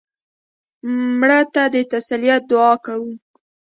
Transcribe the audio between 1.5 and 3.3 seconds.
ته د تسلیت دعا کوو